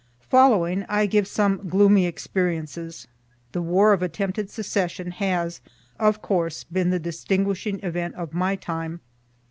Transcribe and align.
Following, 0.31 0.83
I 0.89 1.05
give 1.05 1.27
some 1.27 1.67
gloomy 1.69 2.07
experiences. 2.07 3.05
The 3.51 3.61
war 3.61 3.93
of 3.93 4.01
attempted 4.01 4.49
secession 4.49 5.11
has, 5.11 5.61
of 5.99 6.23
course, 6.23 6.63
been 6.63 6.89
the 6.89 6.97
distinguishing 6.97 7.79
event 7.83 8.15
of 8.15 8.33
my 8.33 8.55
time. 8.55 9.01